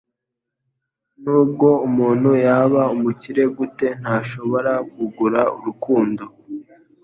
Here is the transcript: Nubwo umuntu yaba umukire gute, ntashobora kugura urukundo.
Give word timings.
Nubwo 1.23 1.67
umuntu 1.87 2.29
yaba 2.45 2.81
umukire 2.95 3.43
gute, 3.57 3.87
ntashobora 4.01 4.71
kugura 4.93 5.41
urukundo. 5.57 6.23